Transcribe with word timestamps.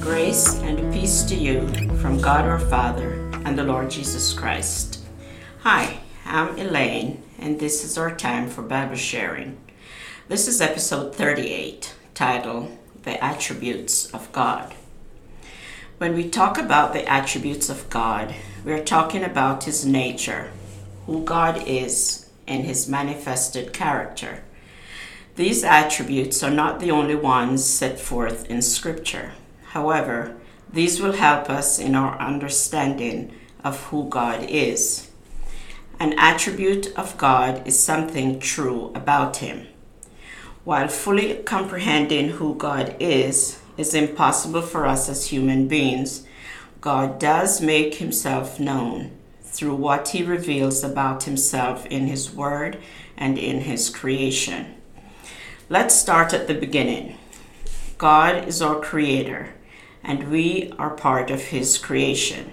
Grace 0.00 0.58
and 0.60 0.92
peace 0.92 1.22
to 1.22 1.34
you 1.34 1.66
from 1.96 2.20
God 2.20 2.44
our 2.44 2.58
Father 2.58 3.12
and 3.44 3.58
the 3.58 3.64
Lord 3.64 3.90
Jesus 3.90 4.32
Christ. 4.32 5.04
Hi, 5.60 6.00
I'm 6.26 6.58
Elaine, 6.58 7.22
and 7.38 7.58
this 7.58 7.84
is 7.84 7.96
our 7.96 8.14
time 8.14 8.48
for 8.48 8.62
Bible 8.62 8.96
sharing. 8.96 9.58
This 10.28 10.48
is 10.48 10.60
episode 10.60 11.14
38, 11.14 11.94
titled 12.14 12.76
The 13.04 13.22
Attributes 13.24 14.10
of 14.12 14.30
God. 14.32 14.74
When 16.02 16.16
we 16.16 16.28
talk 16.28 16.58
about 16.58 16.94
the 16.94 17.08
attributes 17.08 17.70
of 17.70 17.88
God, 17.88 18.34
we 18.64 18.72
are 18.72 18.82
talking 18.82 19.22
about 19.22 19.62
His 19.62 19.86
nature, 19.86 20.50
who 21.06 21.22
God 21.22 21.62
is, 21.64 22.28
and 22.44 22.64
His 22.64 22.88
manifested 22.88 23.72
character. 23.72 24.42
These 25.36 25.62
attributes 25.62 26.42
are 26.42 26.50
not 26.50 26.80
the 26.80 26.90
only 26.90 27.14
ones 27.14 27.64
set 27.64 28.00
forth 28.00 28.50
in 28.50 28.62
Scripture. 28.62 29.34
However, 29.66 30.34
these 30.72 31.00
will 31.00 31.12
help 31.12 31.48
us 31.48 31.78
in 31.78 31.94
our 31.94 32.18
understanding 32.18 33.32
of 33.62 33.84
who 33.84 34.08
God 34.08 34.42
is. 34.48 35.08
An 36.00 36.14
attribute 36.18 36.92
of 36.96 37.16
God 37.16 37.64
is 37.64 37.78
something 37.78 38.40
true 38.40 38.90
about 38.96 39.36
Him. 39.36 39.68
While 40.64 40.88
fully 40.88 41.36
comprehending 41.44 42.30
who 42.30 42.56
God 42.56 42.96
is 42.98 43.61
is 43.76 43.94
impossible 43.94 44.62
for 44.62 44.86
us 44.86 45.08
as 45.08 45.26
human 45.26 45.68
beings, 45.68 46.26
God 46.80 47.18
does 47.18 47.60
make 47.60 47.94
Himself 47.96 48.58
known 48.58 49.12
through 49.42 49.74
what 49.74 50.08
He 50.08 50.22
reveals 50.22 50.82
about 50.82 51.24
Himself 51.24 51.86
in 51.86 52.06
His 52.06 52.32
Word 52.32 52.78
and 53.16 53.38
in 53.38 53.62
His 53.62 53.90
creation. 53.90 54.74
Let's 55.68 55.94
start 55.94 56.32
at 56.32 56.48
the 56.48 56.54
beginning. 56.54 57.18
God 57.98 58.48
is 58.48 58.60
our 58.60 58.80
Creator 58.80 59.54
and 60.02 60.30
we 60.30 60.72
are 60.78 60.90
part 60.90 61.30
of 61.30 61.40
His 61.40 61.78
creation, 61.78 62.52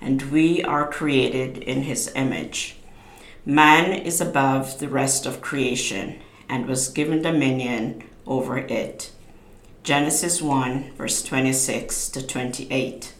and 0.00 0.30
we 0.30 0.62
are 0.62 0.90
created 0.90 1.58
in 1.58 1.82
His 1.82 2.12
image. 2.14 2.76
Man 3.44 3.92
is 3.92 4.20
above 4.20 4.78
the 4.78 4.88
rest 4.88 5.26
of 5.26 5.40
creation 5.40 6.20
and 6.48 6.66
was 6.66 6.88
given 6.88 7.22
dominion 7.22 8.04
over 8.26 8.58
it. 8.58 9.11
Genesis 9.82 10.40
1, 10.40 10.92
verse 10.92 11.24
26 11.24 12.08
to 12.10 12.24
28. 12.24 13.14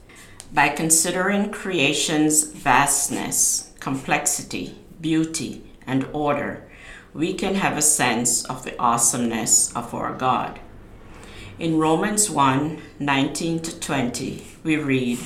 By 0.55 0.69
considering 0.69 1.51
creation's 1.51 2.45
vastness, 2.45 3.73
complexity, 3.81 4.79
beauty, 5.01 5.65
and 5.89 6.07
order, 6.13 6.71
we 7.13 7.35
can 7.35 7.57
have 7.57 7.77
a 7.77 7.83
sense 7.83 8.45
of 8.45 8.63
the 8.63 8.79
awesomeness 8.79 9.75
of 9.75 9.93
our 9.93 10.15
God. 10.15 10.61
In 11.59 11.79
Romans 11.79 12.31
1 12.31 12.81
19 13.01 13.59
to 13.63 13.81
20, 13.81 14.47
we 14.63 14.77
read, 14.77 15.19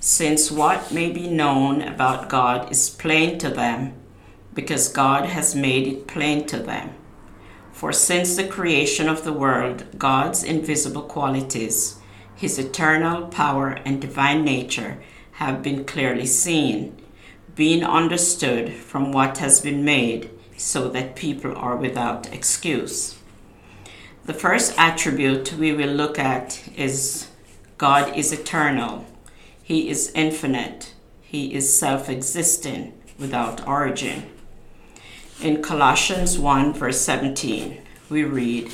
Since 0.00 0.50
what 0.50 0.90
may 0.90 1.12
be 1.12 1.28
known 1.28 1.82
about 1.82 2.30
God 2.30 2.72
is 2.72 2.88
plain 2.88 3.38
to 3.40 3.50
them, 3.50 3.92
because 4.54 4.88
God 4.88 5.26
has 5.26 5.54
made 5.54 5.86
it 5.86 6.06
plain 6.06 6.46
to 6.46 6.58
them. 6.58 6.94
For 7.82 7.92
since 7.92 8.36
the 8.36 8.46
creation 8.46 9.08
of 9.08 9.24
the 9.24 9.32
world, 9.32 9.98
God's 9.98 10.44
invisible 10.44 11.02
qualities, 11.02 11.98
his 12.36 12.56
eternal 12.56 13.26
power 13.26 13.70
and 13.84 14.00
divine 14.00 14.44
nature, 14.44 15.02
have 15.32 15.64
been 15.64 15.84
clearly 15.84 16.26
seen, 16.26 16.96
being 17.56 17.82
understood 17.82 18.72
from 18.72 19.10
what 19.10 19.38
has 19.38 19.60
been 19.60 19.84
made, 19.84 20.30
so 20.56 20.88
that 20.90 21.16
people 21.16 21.56
are 21.56 21.74
without 21.74 22.32
excuse. 22.32 23.18
The 24.26 24.34
first 24.34 24.78
attribute 24.78 25.54
we 25.54 25.72
will 25.72 25.92
look 25.92 26.20
at 26.20 26.62
is 26.76 27.30
God 27.78 28.16
is 28.16 28.32
eternal. 28.32 29.06
He 29.60 29.88
is 29.88 30.12
infinite. 30.14 30.94
He 31.20 31.52
is 31.52 31.76
self 31.76 32.08
existing 32.08 32.92
without 33.18 33.66
origin. 33.66 34.31
In 35.40 35.62
Colossians 35.62 36.38
1, 36.38 36.74
verse 36.74 37.00
17, 37.00 37.80
we 38.08 38.22
read, 38.24 38.72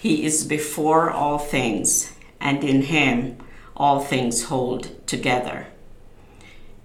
He 0.00 0.24
is 0.24 0.44
before 0.44 1.10
all 1.10 1.38
things, 1.38 2.12
and 2.40 2.64
in 2.64 2.82
Him 2.82 3.36
all 3.76 4.00
things 4.00 4.44
hold 4.44 5.06
together. 5.06 5.66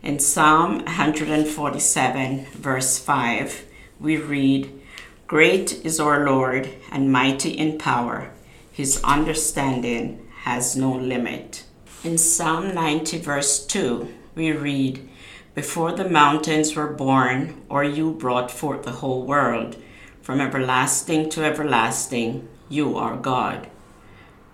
In 0.02 0.20
Psalm 0.20 0.80
147, 0.80 2.46
verse 2.54 3.00
5, 3.00 3.66
we 4.00 4.18
read, 4.18 4.82
Great 5.28 5.86
is 5.86 6.00
our 6.00 6.26
Lord 6.26 6.70
and 6.92 7.12
mighty 7.12 7.52
in 7.52 7.78
power. 7.78 8.30
His 8.72 9.02
understanding 9.04 10.28
has 10.42 10.76
no 10.76 10.92
limit. 10.92 11.64
In 12.04 12.18
Psalm 12.18 12.76
90, 12.76 13.20
verse 13.20 13.66
2, 13.66 14.14
we 14.36 14.52
read, 14.52 15.08
Before 15.56 15.92
the 15.92 16.10
mountains 16.10 16.76
were 16.76 16.88
born, 16.88 17.62
or 17.70 17.84
you 17.84 18.12
brought 18.12 18.50
forth 18.50 18.84
the 18.84 18.92
whole 18.92 19.24
world, 19.24 19.76
from 20.22 20.42
everlasting 20.42 21.30
to 21.30 21.44
everlasting, 21.44 22.48
you 22.70 22.98
are 22.98 23.16
God. 23.16 23.68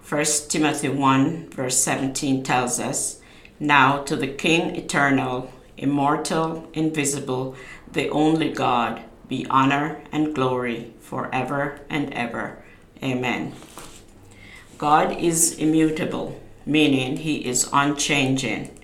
1 0.08 0.26
Timothy 0.50 0.90
1, 0.90 1.52
verse 1.52 1.78
17 1.78 2.44
tells 2.44 2.82
us, 2.82 3.22
Now 3.62 4.04
to 4.04 4.18
the 4.18 4.28
King 4.28 4.76
eternal, 4.76 5.54
immortal, 5.78 6.68
invisible, 6.74 7.56
the 7.90 8.10
only 8.10 8.52
God, 8.52 9.02
be 9.30 9.46
honor 9.50 10.02
and 10.12 10.36
glory 10.36 10.94
forever 11.00 11.80
and 11.90 12.14
ever. 12.14 12.62
Amen. 13.02 13.54
God 14.78 15.18
is 15.18 15.58
immutable, 15.58 16.42
meaning 16.66 17.18
he 17.18 17.46
is 17.46 17.70
unchanging. 17.72 18.79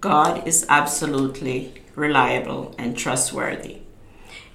God 0.00 0.46
is 0.46 0.66
absolutely 0.68 1.74
reliable 1.94 2.74
and 2.78 2.96
trustworthy. 2.96 3.78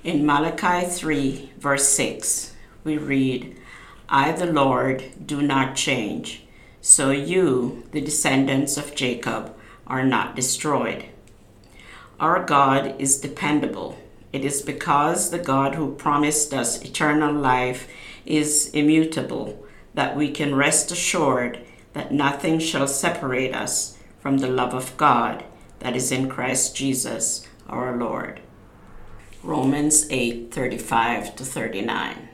In 0.04 0.26
Malachi 0.26 0.88
3, 0.88 1.52
verse 1.58 1.88
6, 1.90 2.54
we 2.84 2.98
read, 2.98 3.58
I, 4.10 4.32
the 4.32 4.46
Lord, 4.48 5.04
do 5.26 5.42
not 5.42 5.76
change, 5.76 6.44
so 6.82 7.12
you, 7.12 7.84
the 7.92 8.02
descendants 8.02 8.78
of 8.78 8.96
Jacob, 8.96 9.56
are 9.88 10.04
not 10.04 10.36
destroyed. 10.36 11.06
Our 12.20 12.44
God 12.44 12.96
is 13.00 13.20
dependable 13.20 13.98
it 14.36 14.44
is 14.44 14.62
because 14.62 15.30
the 15.30 15.40
God 15.40 15.76
who 15.76 15.96
promised 15.96 16.54
us 16.54 16.84
eternal 16.84 17.34
life 17.34 17.88
is 18.26 18.70
immutable 18.74 19.66
that 19.94 20.18
we 20.18 20.30
can 20.30 20.54
rest 20.56 20.92
assured 20.92 21.62
that 21.94 22.12
nothing 22.12 22.60
shall 22.60 22.86
separate 22.86 23.56
us 23.56 23.98
from 24.26 24.40
the 24.40 24.48
love 24.48 24.74
of 24.74 24.98
God 24.98 25.44
that 25.82 25.96
is 25.96 26.12
in 26.12 26.28
Christ 26.28 26.76
Jesus 26.76 27.48
our 27.70 27.96
Lord. 27.96 28.40
Romans 29.44 30.08
8 30.10 30.52
35 30.52 31.36
to 31.36 31.46
39. 31.46 32.30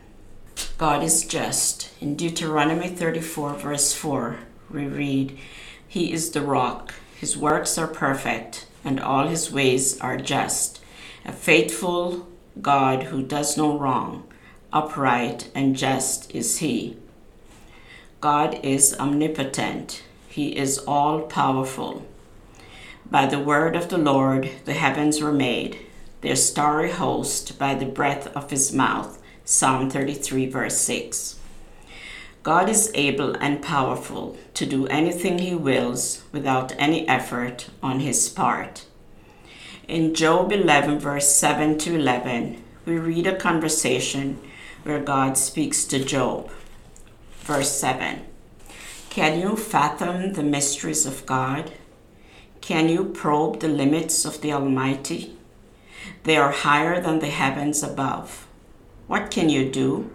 God 0.78 1.03
is 1.03 1.25
just. 1.25 1.91
In 2.00 2.16
Deuteronomy 2.16 2.88
34, 2.88 3.56
verse 3.56 3.91
4, 3.91 4.38
we 4.69 4.85
read, 4.85 5.38
He 5.85 6.13
is 6.13 6.31
the 6.31 6.40
rock, 6.40 6.94
His 7.19 7.38
works 7.38 7.78
are 7.78 7.88
perfect, 7.88 8.68
and 8.85 8.97
all 8.97 9.28
His 9.28 9.52
ways 9.52 10.00
are 10.00 10.16
just 10.16 10.79
a 11.25 11.34
faithful 11.34 12.25
God 12.62 13.03
who 13.03 13.22
does 13.22 13.58
no 13.58 13.78
wrong, 13.78 14.31
upright 14.72 15.52
and 15.53 15.75
just 15.75 16.34
is 16.34 16.59
He. 16.59 16.96
God 18.22 18.62
is 18.63 18.96
omnipotent, 18.97 20.03
He 20.31 20.56
is 20.56 20.78
all 20.88 21.23
powerful. 21.23 22.05
By 23.05 23.26
the 23.26 23.40
word 23.40 23.76
of 23.76 23.90
the 23.90 23.97
Lord 23.97 24.50
the 24.64 24.72
heavens 24.72 25.22
were 25.22 25.34
made, 25.34 25.85
their 26.22 26.38
starry 26.38 26.91
host 26.91 27.59
by 27.59 27.76
the 27.76 27.85
breath 27.85 28.34
of 28.34 28.50
His 28.50 28.72
mouth. 28.72 29.22
Psalm 29.44 29.90
33, 29.90 30.46
verse 30.46 30.78
6. 30.78 31.35
God 32.44 32.70
is 32.70 32.91
able 32.96 33.35
and 33.41 33.61
powerful 33.61 34.38
to 34.53 34.66
do 34.66 34.88
anything 34.88 35.40
He 35.40 35.53
wills 35.53 36.23
without 36.32 36.72
any 36.78 37.05
effort 37.09 37.67
on 37.84 38.00
His 38.00 38.29
part. 38.29 38.85
In 39.90 40.16
Job 40.16 40.53
11, 40.53 40.97
verse 41.00 41.28
7 41.28 41.78
to 41.79 41.96
11, 41.96 42.64
we 42.85 42.97
read 42.97 43.28
a 43.28 43.35
conversation 43.35 44.40
where 44.84 45.02
God 45.02 45.38
speaks 45.38 45.84
to 45.85 46.02
Job. 46.02 46.50
Verse 47.41 47.72
7 47.72 48.22
Can 49.11 49.41
you 49.41 49.58
fathom 49.58 50.31
the 50.31 50.41
mysteries 50.41 51.05
of 51.05 51.25
God? 51.25 51.73
Can 52.61 52.87
you 52.87 53.03
probe 53.03 53.59
the 53.59 53.67
limits 53.67 54.23
of 54.23 54.40
the 54.40 54.53
Almighty? 54.53 55.35
They 56.23 56.37
are 56.37 56.53
higher 56.53 57.02
than 57.02 57.19
the 57.19 57.28
heavens 57.28 57.84
above. 57.84 58.47
What 59.08 59.29
can 59.29 59.49
you 59.49 59.69
do? 59.69 60.09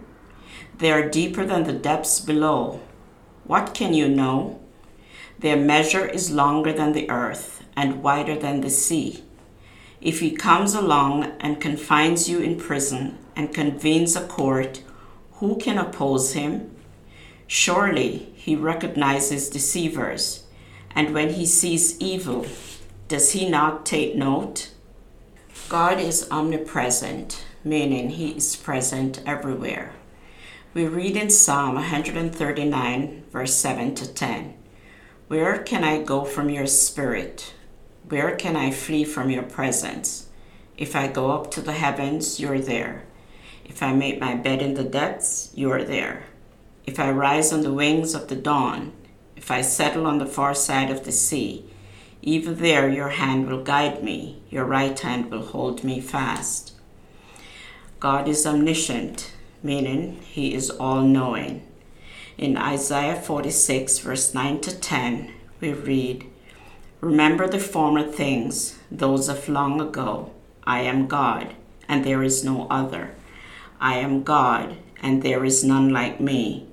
They 0.79 0.91
are 0.91 1.07
deeper 1.07 1.45
than 1.45 1.65
the 1.65 1.73
depths 1.73 2.19
below. 2.19 2.79
What 3.43 3.75
can 3.75 3.93
you 3.93 4.09
know? 4.09 4.59
Their 5.37 5.57
measure 5.57 6.07
is 6.07 6.31
longer 6.31 6.73
than 6.73 6.93
the 6.93 7.07
earth 7.07 7.63
and 7.75 8.01
wider 8.01 8.35
than 8.35 8.61
the 8.61 8.71
sea. 8.71 9.23
If 10.01 10.21
he 10.21 10.31
comes 10.31 10.73
along 10.73 11.35
and 11.39 11.61
confines 11.61 12.27
you 12.27 12.39
in 12.39 12.57
prison 12.57 13.19
and 13.35 13.53
convenes 13.53 14.15
a 14.15 14.25
court, 14.25 14.81
who 15.33 15.57
can 15.57 15.77
oppose 15.77 16.33
him? 16.33 16.75
Surely 17.45 18.33
he 18.47 18.55
recognizes 18.55 19.49
deceivers, 19.49 20.45
and 20.95 21.13
when 21.13 21.31
he 21.31 21.45
sees 21.45 21.99
evil, 21.99 22.45
does 23.09 23.33
he 23.33 23.49
not 23.49 23.85
take 23.85 24.15
note? 24.15 24.71
God 25.67 25.99
is 25.99 26.29
omnipresent, 26.31 27.43
meaning 27.65 28.11
he 28.11 28.29
is 28.29 28.55
present 28.55 29.21
everywhere. 29.25 29.91
We 30.73 30.87
read 30.87 31.17
in 31.17 31.29
Psalm 31.29 31.75
139, 31.75 33.25
verse 33.29 33.53
7 33.53 33.93
to 33.95 34.13
10 34.13 34.53
Where 35.27 35.57
can 35.57 35.83
I 35.83 36.01
go 36.01 36.23
from 36.23 36.49
your 36.49 36.67
spirit? 36.67 37.53
Where 38.07 38.33
can 38.37 38.55
I 38.55 38.71
flee 38.71 39.03
from 39.03 39.29
your 39.29 39.43
presence? 39.43 40.29
If 40.77 40.95
I 40.95 41.07
go 41.07 41.31
up 41.31 41.51
to 41.51 41.61
the 41.61 41.73
heavens, 41.73 42.39
you're 42.39 42.61
there. 42.61 43.03
If 43.65 43.83
I 43.83 43.91
make 43.91 44.21
my 44.21 44.35
bed 44.35 44.61
in 44.61 44.75
the 44.75 44.85
depths, 44.85 45.51
you 45.53 45.69
are 45.69 45.83
there. 45.83 46.23
If 46.87 47.01
I 47.01 47.11
rise 47.11 47.51
on 47.51 47.63
the 47.63 47.73
wings 47.73 48.15
of 48.15 48.29
the 48.29 48.35
dawn, 48.37 48.93
if 49.35 49.51
I 49.51 49.61
settle 49.61 50.07
on 50.07 50.19
the 50.19 50.25
far 50.25 50.55
side 50.55 50.89
of 50.89 51.03
the 51.03 51.11
sea, 51.11 51.65
even 52.21 52.55
there 52.55 52.87
your 52.87 53.09
hand 53.09 53.49
will 53.49 53.61
guide 53.61 54.01
me, 54.05 54.41
your 54.49 54.63
right 54.63 54.97
hand 54.97 55.29
will 55.29 55.45
hold 55.45 55.83
me 55.83 55.99
fast. 55.99 56.71
God 57.99 58.29
is 58.29 58.47
omniscient, 58.47 59.33
meaning 59.61 60.21
he 60.21 60.53
is 60.53 60.69
all 60.69 61.01
knowing. 61.01 61.67
In 62.37 62.55
Isaiah 62.55 63.19
46, 63.19 63.99
verse 63.99 64.33
9 64.33 64.61
to 64.61 64.79
10, 64.79 65.33
we 65.59 65.73
read, 65.73 66.25
Remember 67.01 67.49
the 67.49 67.59
former 67.59 68.03
things, 68.03 68.79
those 68.89 69.27
of 69.27 69.49
long 69.49 69.81
ago. 69.81 70.31
I 70.63 70.79
am 70.81 71.07
God, 71.07 71.53
and 71.89 72.05
there 72.05 72.23
is 72.23 72.45
no 72.45 72.65
other. 72.69 73.13
I 73.81 73.97
am 73.97 74.23
God, 74.23 74.77
and 75.03 75.21
there 75.21 75.43
is 75.43 75.65
none 75.65 75.89
like 75.89 76.21
me. 76.21 76.67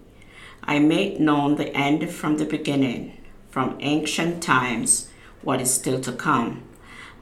I 0.66 0.78
make 0.78 1.20
known 1.20 1.56
the 1.56 1.74
end 1.76 2.10
from 2.10 2.38
the 2.38 2.46
beginning, 2.46 3.18
from 3.50 3.76
ancient 3.80 4.42
times, 4.42 5.10
what 5.42 5.60
is 5.60 5.72
still 5.72 6.00
to 6.00 6.12
come. 6.12 6.62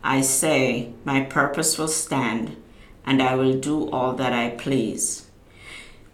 I 0.04 0.20
say, 0.20 0.92
My 1.04 1.22
purpose 1.22 1.76
will 1.76 1.88
stand, 1.88 2.56
and 3.04 3.20
I 3.20 3.34
will 3.34 3.58
do 3.58 3.90
all 3.90 4.14
that 4.14 4.32
I 4.32 4.50
please. 4.50 5.26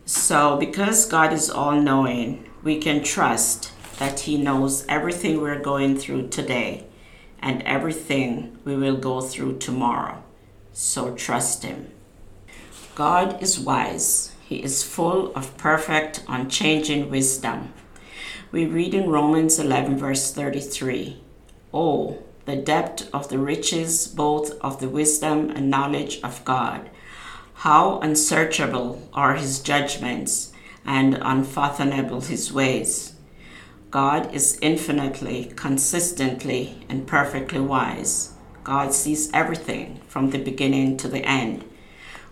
So, 0.06 0.56
because 0.56 1.04
God 1.04 1.34
is 1.34 1.50
all 1.50 1.78
knowing, 1.78 2.48
we 2.62 2.78
can 2.78 3.02
trust 3.02 3.72
that 3.98 4.20
He 4.20 4.38
knows 4.38 4.86
everything 4.88 5.40
we're 5.40 5.60
going 5.60 5.98
through 5.98 6.28
today 6.28 6.86
and 7.40 7.62
everything 7.62 8.58
we 8.64 8.74
will 8.74 8.96
go 8.96 9.20
through 9.20 9.58
tomorrow. 9.58 10.22
So, 10.72 11.14
trust 11.14 11.62
Him. 11.62 11.92
God 12.94 13.42
is 13.42 13.60
wise, 13.60 14.32
He 14.48 14.62
is 14.62 14.82
full 14.82 15.30
of 15.34 15.58
perfect, 15.58 16.24
unchanging 16.26 17.10
wisdom. 17.10 17.74
We 18.50 18.64
read 18.64 18.94
in 18.94 19.10
Romans 19.10 19.58
11, 19.58 19.98
verse 19.98 20.32
33 20.32 21.22
Oh, 21.74 22.22
the 22.46 22.56
depth 22.56 23.10
of 23.12 23.28
the 23.28 23.38
riches 23.38 24.08
both 24.08 24.58
of 24.62 24.80
the 24.80 24.88
wisdom 24.88 25.50
and 25.50 25.68
knowledge 25.68 26.22
of 26.22 26.42
God! 26.46 26.88
How 27.56 27.98
unsearchable 28.00 29.06
are 29.12 29.34
his 29.34 29.60
judgments 29.60 30.50
and 30.82 31.18
unfathomable 31.20 32.22
his 32.22 32.50
ways. 32.50 33.16
God 33.90 34.34
is 34.34 34.58
infinitely, 34.62 35.52
consistently, 35.56 36.86
and 36.88 37.06
perfectly 37.06 37.60
wise. 37.60 38.32
God 38.64 38.94
sees 38.94 39.30
everything 39.34 40.00
from 40.08 40.30
the 40.30 40.42
beginning 40.42 40.96
to 40.96 41.08
the 41.08 41.26
end. 41.26 41.66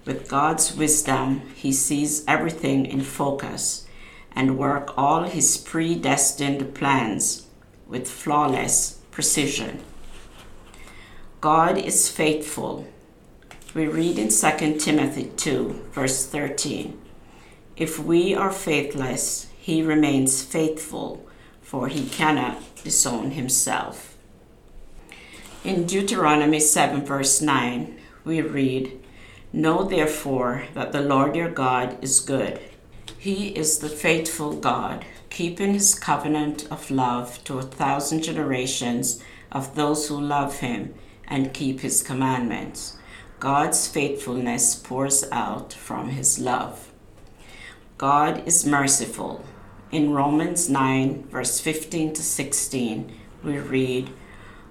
With 0.06 0.29
God's 0.29 0.75
wisdom, 0.75 1.43
he 1.55 1.73
sees 1.73 2.25
everything 2.26 2.87
in 2.87 3.03
focus 3.03 3.87
and 4.32 4.58
work 4.58 4.97
all 4.97 5.25
his 5.25 5.58
predestined 5.58 6.75
plans 6.75 7.47
with 7.87 8.08
flawless 8.08 9.00
precision. 9.11 9.81
God 11.41 11.76
is 11.76 12.08
faithful 12.08 12.87
we 13.76 13.87
read 13.87 14.19
in 14.19 14.29
2 14.29 14.79
Timothy 14.79 15.31
2, 15.37 15.88
verse 15.93 16.25
13 16.25 16.99
If 17.76 17.99
we 17.99 18.35
are 18.35 18.50
faithless, 18.50 19.49
he 19.59 19.82
remains 19.82 20.43
faithful, 20.43 21.29
for 21.61 21.88
he 21.88 22.09
cannot 22.09 22.62
disown 22.82 23.32
himself. 23.32 24.17
In 25.62 25.85
Deuteronomy 25.85 26.59
7, 26.59 27.05
verse 27.05 27.43
9, 27.43 27.99
we 28.25 28.41
read, 28.41 28.99
Know 29.56 29.85
therefore 29.85 30.64
that 30.75 30.93
the 30.93 31.00
Lord 31.00 31.35
your 31.35 31.49
God 31.49 31.97
is 32.05 32.20
good. 32.20 32.61
He 33.17 33.56
is 33.56 33.79
the 33.79 33.88
faithful 33.88 34.53
God, 34.53 35.06
keeping 35.31 35.73
his 35.73 35.94
covenant 35.99 36.69
of 36.70 36.91
love 36.91 37.43
to 37.44 37.58
a 37.58 37.62
thousand 37.62 38.23
generations 38.23 39.23
of 39.50 39.75
those 39.75 40.08
who 40.08 40.20
love 40.20 40.58
him 40.58 40.93
and 41.26 41.55
keep 41.55 41.81
his 41.81 42.03
commandments. 42.03 42.99
God's 43.41 43.88
faithfulness 43.88 44.75
pours 44.75 45.25
out 45.32 45.73
from 45.73 46.11
his 46.11 46.38
love. 46.38 46.93
God 47.97 48.47
is 48.47 48.67
merciful. 48.67 49.43
In 49.91 50.12
Romans 50.12 50.69
9, 50.69 51.29
verse 51.31 51.61
15 51.61 52.12
to 52.12 52.23
16, 52.23 53.11
we 53.43 53.56
read, 53.56 54.11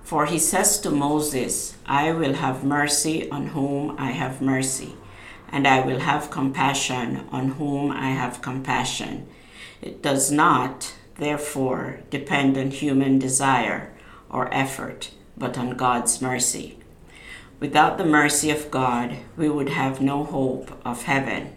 For 0.05 0.27
he 0.27 0.37
says 0.37 0.79
to 0.81 0.91
Moses, 0.91 1.75
I 1.87 2.11
will 2.11 2.35
have 2.35 2.63
mercy 2.63 3.27
on 3.31 3.47
whom 3.47 3.95
I 3.97 4.11
have 4.11 4.39
mercy, 4.39 4.93
and 5.49 5.67
I 5.67 5.83
will 5.83 6.01
have 6.01 6.29
compassion 6.29 7.27
on 7.31 7.53
whom 7.57 7.91
I 7.91 8.11
have 8.11 8.43
compassion. 8.43 9.27
It 9.81 10.03
does 10.03 10.31
not, 10.31 10.93
therefore, 11.17 12.01
depend 12.11 12.55
on 12.55 12.69
human 12.69 13.17
desire 13.17 13.95
or 14.29 14.53
effort, 14.53 15.09
but 15.35 15.57
on 15.57 15.71
God's 15.71 16.21
mercy. 16.21 16.77
Without 17.59 17.97
the 17.97 18.05
mercy 18.05 18.51
of 18.51 18.69
God, 18.69 19.17
we 19.35 19.49
would 19.49 19.69
have 19.69 20.01
no 20.01 20.23
hope 20.23 20.79
of 20.85 21.03
heaven. 21.03 21.55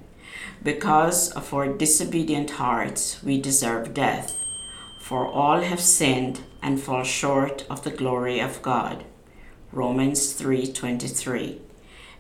Because 0.62 1.30
of 1.32 1.52
our 1.52 1.68
disobedient 1.68 2.52
hearts, 2.52 3.22
we 3.22 3.38
deserve 3.38 3.92
death. 3.92 4.34
For 5.02 5.26
all 5.26 5.60
have 5.60 5.80
sinned 5.80 6.40
and 6.62 6.80
fall 6.80 7.04
short 7.04 7.64
of 7.70 7.84
the 7.84 7.90
glory 7.90 8.40
of 8.40 8.62
God. 8.62 9.04
Romans 9.72 10.32
3:23. 10.32 11.60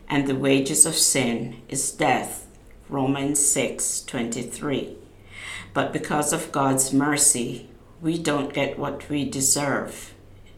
And 0.08 0.26
the 0.26 0.34
wages 0.34 0.86
of 0.86 0.94
sin 0.96 1.62
is 1.68 1.90
death. 1.90 2.46
Romans 2.88 3.40
6:23. 3.40 4.96
But 5.74 5.92
because 5.92 6.32
of 6.32 6.52
God's 6.52 6.92
mercy, 6.92 7.68
we 8.00 8.18
don't 8.18 8.54
get 8.54 8.78
what 8.78 9.08
we 9.08 9.28
deserve. 9.28 10.14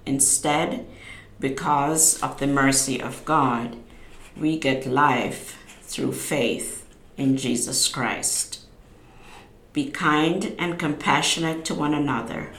Instead, 0.07 0.87
because 1.39 2.21
of 2.23 2.39
the 2.39 2.47
mercy 2.47 3.01
of 3.01 3.25
God, 3.25 3.77
we 4.37 4.59
get 4.59 4.87
life 4.87 5.57
through 5.83 6.13
faith 6.13 6.87
in 7.17 7.37
Jesus 7.37 7.89
Christ. 7.89 8.61
Be 9.73 9.91
kind 9.91 10.55
and 10.59 10.79
compassionate 10.79 11.65
to 11.67 11.75
one 11.75 11.95
another, 11.95 12.53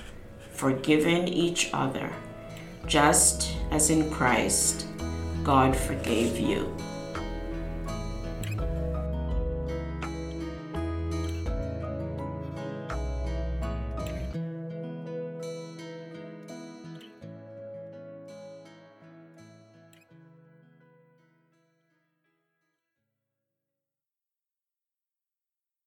forgiving 0.61 1.27
each 1.27 1.71
other, 1.73 2.07
just 2.85 3.57
as 3.71 3.89
in 3.89 4.11
Christ 4.11 4.85
God 5.43 5.75
forgave 5.75 6.39
you. 6.39 6.71